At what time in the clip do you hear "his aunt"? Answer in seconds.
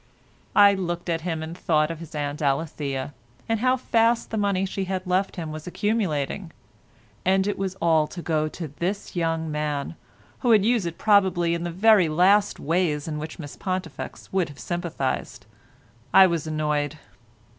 1.99-2.41